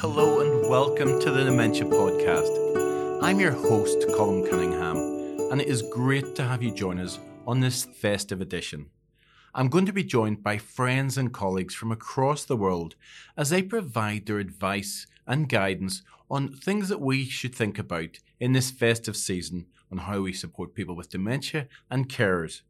[0.00, 3.22] Hello and welcome to the Dementia Podcast.
[3.22, 4.98] I'm your host, Colm Cunningham,
[5.50, 8.90] and it is great to have you join us on this festive edition.
[9.54, 12.94] I'm going to be joined by friends and colleagues from across the world
[13.38, 18.52] as they provide their advice and guidance on things that we should think about in
[18.52, 22.60] this festive season on how we support people with dementia and carers.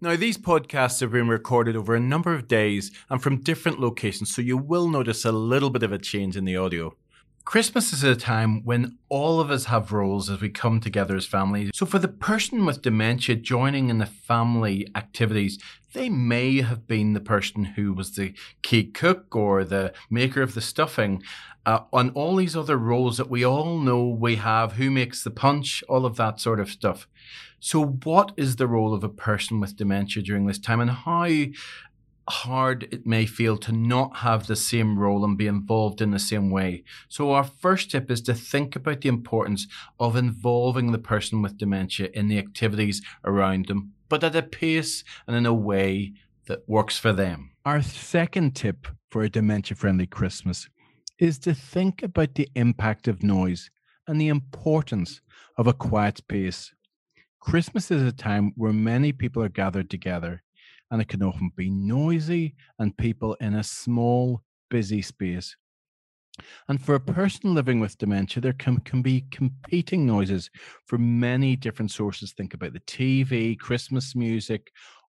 [0.00, 4.34] Now, these podcasts have been recorded over a number of days and from different locations,
[4.34, 6.96] so you will notice a little bit of a change in the audio.
[7.44, 11.26] Christmas is a time when all of us have roles as we come together as
[11.26, 11.70] families.
[11.74, 15.58] So, for the person with dementia joining in the family activities,
[15.92, 18.32] they may have been the person who was the
[18.62, 21.22] key cook or the maker of the stuffing.
[21.66, 25.30] Uh, on all these other roles that we all know we have, who makes the
[25.30, 27.06] punch, all of that sort of stuff.
[27.58, 31.28] So, what is the role of a person with dementia during this time, and how
[32.32, 36.18] hard it may feel to not have the same role and be involved in the
[36.18, 36.82] same way.
[37.08, 39.66] So, our first tip is to think about the importance
[40.00, 45.04] of involving the person with dementia in the activities around them, but at a pace
[45.26, 46.14] and in a way
[46.46, 47.52] that works for them.
[47.64, 50.68] Our second tip for a dementia friendly Christmas
[51.18, 53.70] is to think about the impact of noise
[54.08, 55.20] and the importance
[55.56, 56.72] of a quiet space.
[57.40, 60.42] Christmas is a time where many people are gathered together
[60.92, 65.56] and it can often be noisy and people in a small, busy space.
[66.68, 70.50] And for a person living with dementia, there can, can be competing noises
[70.86, 72.32] from many different sources.
[72.32, 74.70] Think about the TV, Christmas music,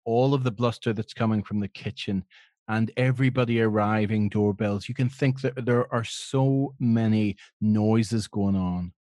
[0.05, 2.25] all of the bluster that's coming from the kitchen,
[2.69, 4.89] and everybody arriving, doorbells.
[4.89, 8.93] You can think that there are so many noises going on.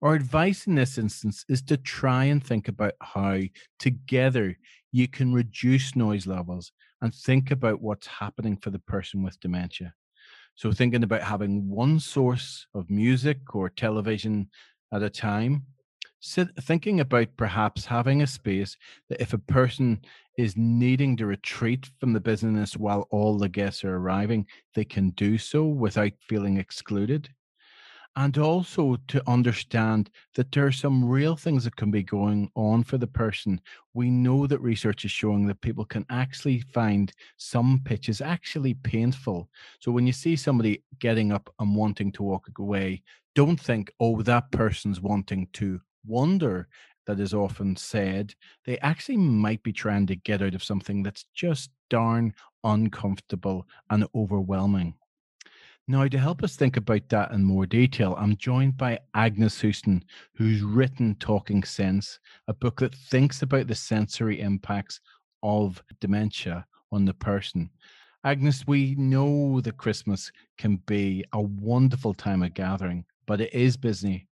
[0.00, 3.38] Our advice in this instance is to try and think about how
[3.78, 4.56] together
[4.92, 9.94] you can reduce noise levels and think about what's happening for the person with dementia.
[10.54, 14.50] So, thinking about having one source of music or television
[14.92, 15.64] at a time,
[16.60, 18.76] thinking about perhaps having a space
[19.08, 20.02] that if a person
[20.38, 25.10] is needing to retreat from the business while all the guests are arriving, they can
[25.10, 27.30] do so without feeling excluded
[28.16, 32.82] and also to understand that there are some real things that can be going on
[32.84, 33.60] for the person.
[33.94, 39.48] We know that research is showing that people can actually find some pitches actually painful.
[39.80, 43.02] So when you see somebody getting up and wanting to walk away,
[43.34, 46.68] don't think, oh, that person's wanting to wander.
[47.06, 48.34] That is often said.
[48.64, 54.06] They actually might be trying to get out of something that's just darn uncomfortable and
[54.14, 54.94] overwhelming.
[55.88, 60.04] Now, to help us think about that in more detail, I'm joined by Agnes Houston,
[60.36, 65.00] who's written Talking Sense, a book that thinks about the sensory impacts
[65.42, 67.68] of dementia on the person.
[68.22, 73.76] Agnes, we know that Christmas can be a wonderful time of gathering, but it is
[73.76, 74.28] busy.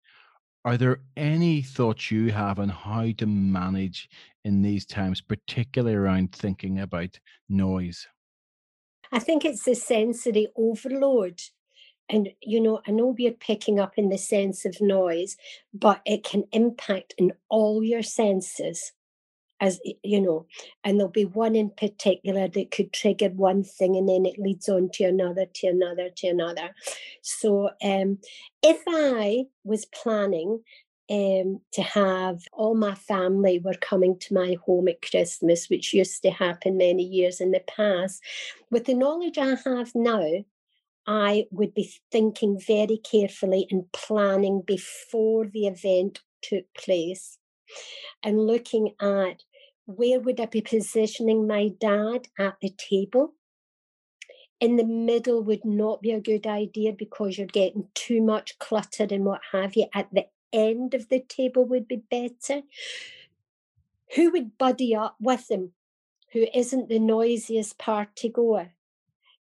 [0.64, 4.08] Are there any thoughts you have on how to manage
[4.44, 7.18] in these times, particularly around thinking about
[7.48, 8.06] noise?
[9.12, 11.40] I think it's the sensory overload.
[12.08, 15.36] And, you know, I know we're picking up in the sense of noise,
[15.72, 18.92] but it can impact in all your senses
[19.60, 20.46] as you know
[20.84, 24.68] and there'll be one in particular that could trigger one thing and then it leads
[24.68, 26.70] on to another to another to another
[27.22, 28.18] so um,
[28.62, 30.60] if i was planning
[31.10, 36.22] um, to have all my family were coming to my home at Christmas, which used
[36.22, 38.22] to happen many years in the past.
[38.70, 40.44] With the knowledge I have now,
[41.06, 47.38] I would be thinking very carefully and planning before the event took place
[48.22, 49.42] and looking at
[49.86, 53.34] where would I be positioning my dad at the table
[54.60, 59.06] in the middle would not be a good idea because you're getting too much clutter
[59.10, 59.86] and what have you.
[59.94, 62.62] At the end of the table would be better.
[64.16, 65.72] Who would buddy up with him
[66.32, 68.72] who isn't the noisiest party goer?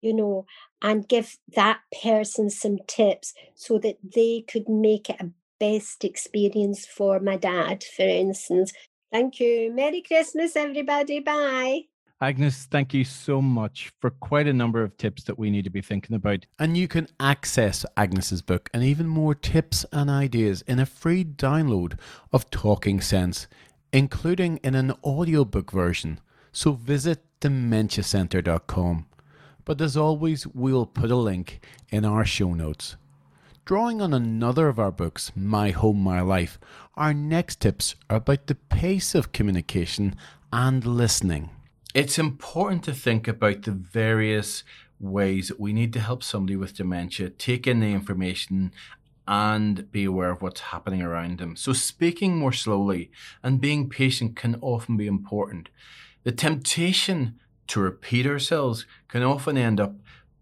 [0.00, 0.46] You know,
[0.80, 6.86] and give that person some tips so that they could make it a best experience
[6.86, 8.72] for my dad, for instance.
[9.12, 9.70] Thank you.
[9.72, 11.20] Merry Christmas, everybody.
[11.20, 11.89] Bye.
[12.22, 15.70] Agnes, thank you so much for quite a number of tips that we need to
[15.70, 16.44] be thinking about.
[16.58, 21.24] And you can access Agnes's book and even more tips and ideas in a free
[21.24, 21.98] download
[22.30, 23.48] of Talking Sense,
[23.90, 26.20] including in an audiobook version.
[26.52, 29.06] So visit dementiacentre.com.
[29.64, 32.96] But as always, we'll put a link in our show notes.
[33.64, 36.58] Drawing on another of our books, My Home, My Life,
[36.96, 40.16] our next tips are about the pace of communication
[40.52, 41.48] and listening
[41.94, 44.62] it's important to think about the various
[45.00, 48.72] ways that we need to help somebody with dementia take in the information
[49.26, 51.56] and be aware of what's happening around them.
[51.56, 53.10] So, speaking more slowly
[53.42, 55.68] and being patient can often be important.
[56.24, 57.38] The temptation
[57.68, 59.94] to repeat ourselves can often end up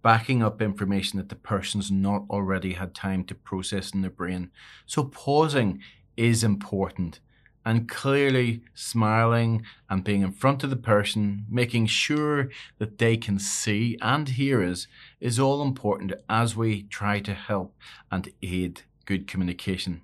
[0.02, 4.50] backing up information that the person's not already had time to process in their brain.
[4.86, 5.80] So, pausing
[6.16, 7.20] is important
[7.68, 12.48] and clearly smiling and being in front of the person, making sure
[12.78, 14.86] that they can see and hear us,
[15.20, 17.76] is all important as we try to help
[18.10, 20.00] and aid good communication.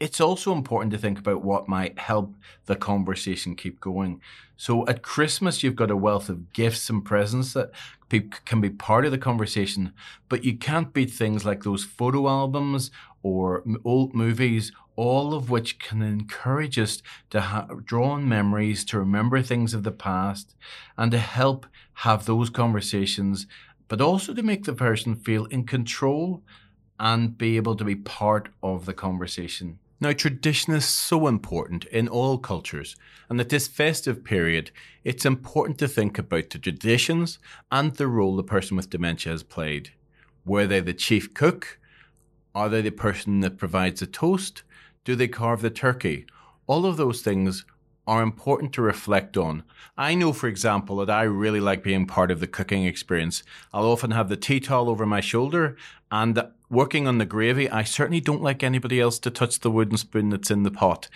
[0.00, 2.34] It's also important to think about what might help
[2.66, 4.20] the conversation keep going.
[4.56, 7.72] So at Christmas, you've got a wealth of gifts and presents that
[8.44, 9.92] can be part of the conversation,
[10.28, 12.90] but you can't beat things like those photo albums
[13.22, 17.00] or old movies all of which can encourage us
[17.30, 20.56] to ha- draw on memories, to remember things of the past,
[20.96, 23.46] and to help have those conversations,
[23.86, 26.42] but also to make the person feel in control
[26.98, 29.78] and be able to be part of the conversation.
[30.00, 32.94] Now, tradition is so important in all cultures,
[33.28, 34.70] and at this festive period,
[35.02, 37.40] it's important to think about the traditions
[37.72, 39.90] and the role the person with dementia has played.
[40.44, 41.80] Were they the chief cook?
[42.54, 44.62] Are they the person that provides the toast?
[45.04, 46.26] Do they carve the turkey?
[46.68, 47.64] All of those things
[48.08, 49.62] are important to reflect on.
[49.98, 53.42] I know, for example, that I really like being part of the cooking experience.
[53.72, 55.76] I'll often have the tea towel over my shoulder,
[56.10, 59.98] and working on the gravy, I certainly don't like anybody else to touch the wooden
[59.98, 61.10] spoon that's in the pot.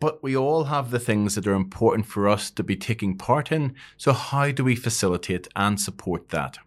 [0.00, 3.50] But we all have the things that are important for us to be taking part
[3.50, 6.58] in, so how do we facilitate and support that?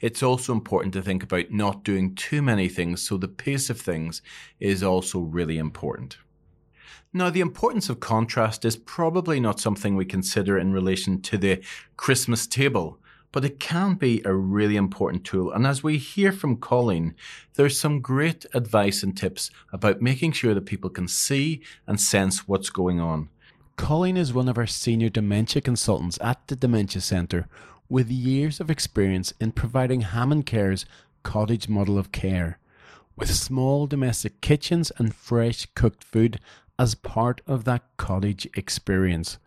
[0.00, 3.80] It's also important to think about not doing too many things, so the pace of
[3.80, 4.22] things
[4.60, 6.18] is also really important.
[7.16, 11.62] Now, the importance of contrast is probably not something we consider in relation to the
[11.96, 12.98] Christmas table,
[13.32, 15.50] but it can be a really important tool.
[15.50, 17.14] And as we hear from Colleen,
[17.54, 22.46] there's some great advice and tips about making sure that people can see and sense
[22.46, 23.30] what's going on.
[23.76, 27.48] Colleen is one of our senior dementia consultants at the Dementia Centre,
[27.88, 30.84] with years of experience in providing HammondCare's
[31.22, 32.58] cottage model of care,
[33.16, 36.38] with small domestic kitchens and fresh cooked food
[36.78, 39.38] as part of that college experience.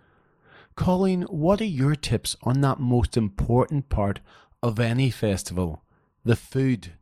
[0.76, 4.20] Colleen, what are your tips on that most important part
[4.64, 5.84] of any festival,
[6.24, 6.94] the food?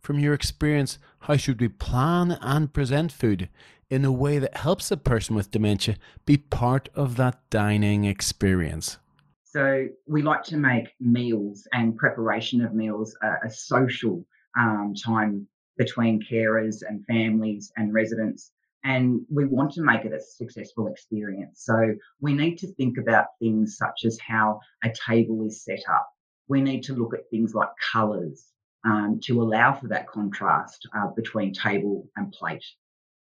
[0.00, 3.48] From your experience, how should we plan and present food
[3.90, 8.98] in a way that helps a person with dementia be part of that dining experience?
[9.42, 14.24] So we like to make meals and preparation of meals a, a social
[14.58, 15.46] um, time
[15.78, 18.52] between carers and families and residents.
[18.86, 21.64] And we want to make it a successful experience.
[21.64, 26.08] So we need to think about things such as how a table is set up.
[26.46, 28.46] We need to look at things like colours
[28.84, 32.64] um, to allow for that contrast uh, between table and plate.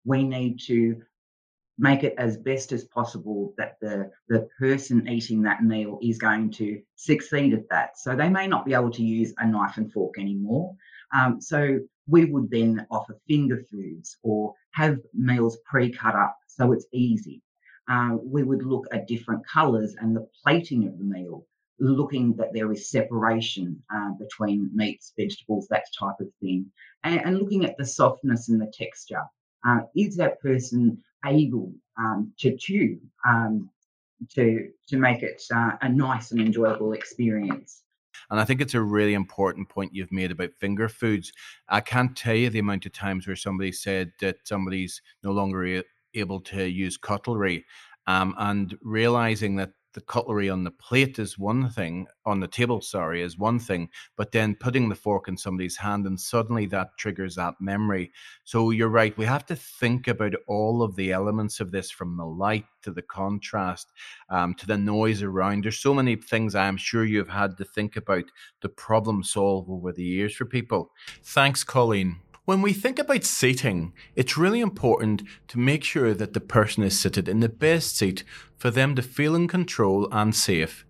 [0.05, 1.01] We need to
[1.79, 6.51] make it as best as possible that the, the person eating that meal is going
[6.51, 7.99] to succeed at that.
[7.99, 10.77] So they may not be able to use a knife and fork anymore.
[11.15, 16.87] Um, so we would then offer finger foods or have meals pre-cut up so it's
[16.93, 17.43] easy.
[17.91, 21.47] Uh, we would look at different colours and the plating of the meal,
[21.79, 26.71] looking that there is separation uh, between meats, vegetables, that type of thing,
[27.03, 29.23] and, and looking at the softness and the texture.
[29.67, 33.71] Uh, is that person able um, to chew um,
[34.31, 37.84] to to make it uh, a nice and enjoyable experience.
[38.31, 41.33] And I think it's a really important point you've made about finger foods.
[41.69, 45.83] I can't tell you the amount of times where somebody said that somebody's no longer
[46.15, 47.65] able to use cutlery,
[48.07, 52.81] um, and realizing that the cutlery on the plate is one thing, on the table,
[52.81, 56.89] sorry, is one thing, but then putting the fork in somebody's hand and suddenly that
[56.99, 58.13] triggers that memory.
[58.43, 62.17] So you're right, we have to think about all of the elements of this from
[62.17, 63.93] the light to the contrast
[64.29, 65.65] um, to the noise around.
[65.65, 68.25] There's so many things I'm sure you've had to think about
[68.61, 70.91] to problem solve over the years for people.
[71.23, 72.17] Thanks, Colleen.
[72.47, 77.01] When we think about seating, it's really important to make sure that the person is
[77.01, 78.23] seated in the best seat
[78.59, 80.85] for them to feel in control and safe.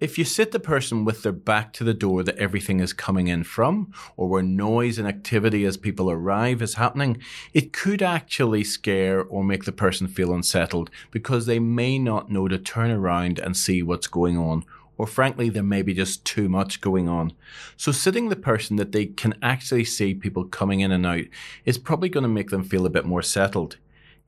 [0.00, 3.28] If you sit the person with their back to the door that everything is coming
[3.28, 7.18] in from, or where noise and activity as people arrive is happening,
[7.52, 12.48] it could actually scare or make the person feel unsettled because they may not know
[12.48, 14.64] to turn around and see what's going on
[14.98, 17.32] or frankly, there may be just too much going on.
[17.76, 21.24] So, sitting the person that they can actually see people coming in and out
[21.64, 23.76] is probably going to make them feel a bit more settled.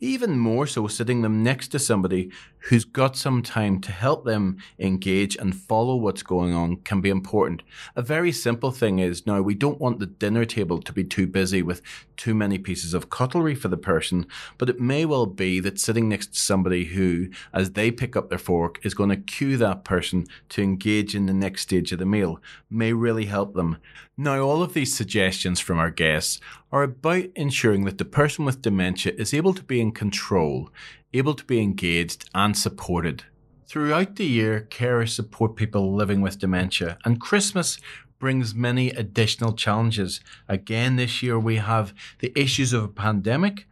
[0.00, 2.30] Even more so, sitting them next to somebody
[2.68, 7.10] who's got some time to help them engage and follow what's going on can be
[7.10, 7.62] important.
[7.96, 11.26] A very simple thing is now we don't want the dinner table to be too
[11.26, 11.82] busy with
[12.16, 14.26] too many pieces of cutlery for the person,
[14.56, 18.28] but it may well be that sitting next to somebody who, as they pick up
[18.28, 21.98] their fork, is going to cue that person to engage in the next stage of
[21.98, 22.40] the meal
[22.70, 23.78] may really help them.
[24.20, 26.40] Now, all of these suggestions from our guests
[26.72, 30.70] are about ensuring that the person with dementia is able to be in control,
[31.12, 33.24] able to be engaged and supported.
[33.66, 37.78] Throughout the year, carers support people living with dementia, and Christmas
[38.18, 40.20] brings many additional challenges.
[40.48, 43.66] Again, this year we have the issues of a pandemic,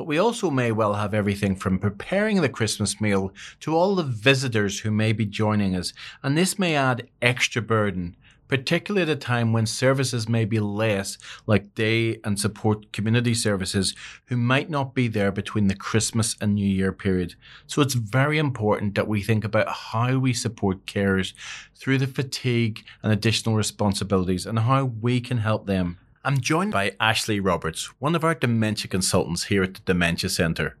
[0.00, 4.02] but we also may well have everything from preparing the Christmas meal to all the
[4.02, 5.92] visitors who may be joining us,
[6.22, 8.16] and this may add extra burden
[8.48, 13.94] particularly at a time when services may be less, like day and support community services,
[14.26, 17.36] who might not be there between the Christmas and New Year period.
[17.68, 21.32] So it's very important that we think about how we support carers
[21.76, 25.98] through the fatigue and additional responsibilities and how we can help them.
[26.22, 30.76] I'm joined by Ashley Roberts, one of our dementia consultants here at the Dementia Centre.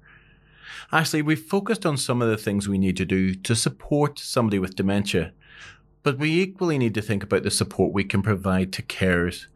[0.92, 4.58] Ashley, we've focused on some of the things we need to do to support somebody
[4.58, 5.32] with dementia.
[6.02, 9.46] But we equally need to think about the support we can provide to carers.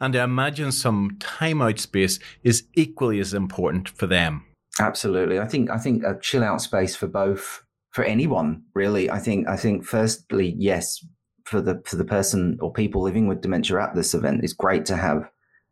[0.00, 4.44] And I imagine some time out space is equally as important for them.
[4.80, 5.38] Absolutely.
[5.38, 9.10] I think I think a chill out space for both for anyone, really.
[9.10, 11.02] I think I think firstly, yes,
[11.44, 14.84] for the for the person or people living with dementia at this event, is great
[14.86, 15.30] to have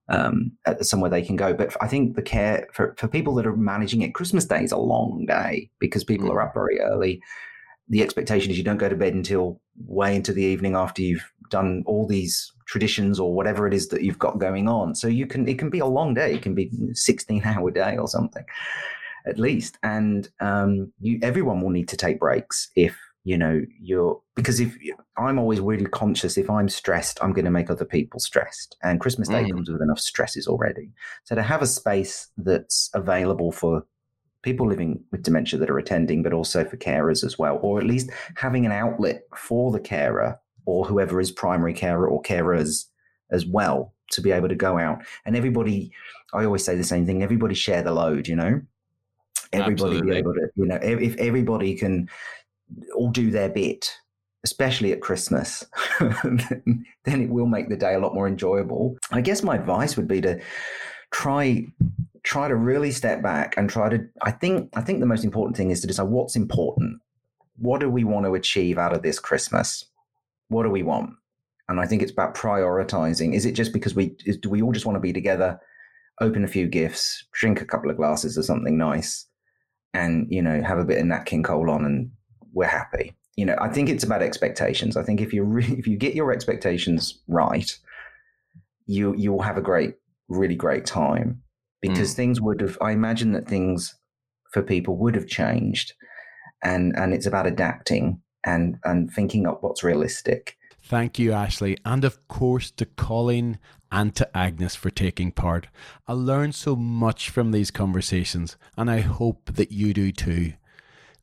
[0.08, 1.54] um, somewhere they can go.
[1.54, 4.72] But I think the care for, for people that are managing it, Christmas Day is
[4.72, 6.32] a long day because people mm.
[6.32, 7.22] are up very early
[7.90, 11.30] the expectation is you don't go to bed until way into the evening after you've
[11.50, 14.94] done all these traditions or whatever it is that you've got going on.
[14.94, 16.34] So you can it can be a long day.
[16.34, 18.44] It can be 16 hour day or something
[19.26, 19.76] at least.
[19.82, 24.76] And um, you everyone will need to take breaks if you know you're because if
[25.18, 28.76] I'm always really conscious if I'm stressed, I'm going to make other people stressed.
[28.82, 29.52] And Christmas Day mm.
[29.52, 30.90] comes with enough stresses already.
[31.24, 33.84] So to have a space that's available for
[34.42, 37.86] people living with dementia that are attending, but also for carers as well, or at
[37.86, 42.86] least having an outlet for the carer or whoever is primary carer or carers
[43.30, 45.02] as well to be able to go out.
[45.24, 45.92] And everybody,
[46.32, 48.28] I always say the same thing: everybody share the load.
[48.28, 48.60] You know,
[49.52, 50.10] everybody Absolutely.
[50.10, 50.48] be able to.
[50.56, 52.08] You know, if everybody can
[52.94, 53.92] all do their bit.
[54.42, 55.66] Especially at Christmas,
[56.00, 58.96] then it will make the day a lot more enjoyable.
[59.10, 60.40] I guess my advice would be to
[61.10, 61.66] try
[62.22, 65.56] try to really step back and try to i think i think the most important
[65.56, 67.00] thing is to decide what's important
[67.56, 69.86] what do we want to achieve out of this christmas
[70.48, 71.10] what do we want
[71.68, 74.72] and i think it's about prioritizing is it just because we is, do we all
[74.72, 75.58] just want to be together
[76.20, 79.26] open a few gifts drink a couple of glasses of something nice
[79.94, 82.10] and you know have a bit of nat king cole on and
[82.52, 83.14] we're happy.
[83.36, 84.96] You know i think it's about expectations.
[84.96, 87.70] I think if you re- if you get your expectations right
[88.86, 89.94] you you will have a great
[90.28, 91.42] really great time.
[91.80, 92.16] Because mm.
[92.16, 93.94] things would have i imagine that things
[94.52, 95.94] for people would have changed
[96.62, 100.56] and and it's about adapting and and thinking up what's realistic.
[100.82, 101.76] Thank you ashley.
[101.84, 103.58] And of course to colleen
[103.92, 105.68] and to agnes for taking part.
[106.06, 110.52] I learned so much from these conversations and i hope that you do too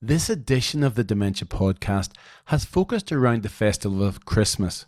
[0.01, 2.11] this edition of the dementia podcast
[2.45, 4.85] has focused around the festival of christmas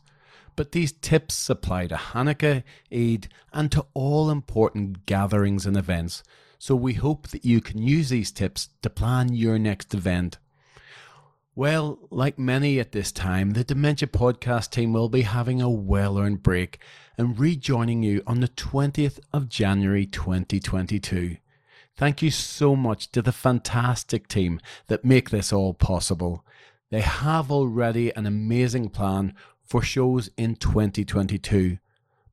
[0.59, 2.63] but these tips apply to Hanukkah,
[2.93, 6.21] Eid, and to all important gatherings and events.
[6.57, 10.37] So we hope that you can use these tips to plan your next event.
[11.55, 16.17] Well, like many at this time, the Dementia Podcast team will be having a well
[16.19, 16.79] earned break
[17.17, 21.37] and rejoining you on the 20th of January 2022.
[21.99, 26.45] Thank you so much to the fantastic team that make this all possible.
[26.91, 29.33] They have already an amazing plan
[29.65, 31.77] for shows in 2022.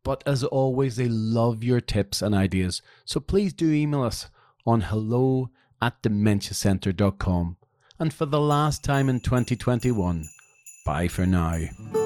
[0.05, 4.29] But as always, they love your tips and ideas, so please do email us
[4.65, 5.51] on hello
[5.83, 7.57] at dementiacentre.com.
[7.99, 10.29] And for the last time in 2021,
[10.85, 12.06] bye for now.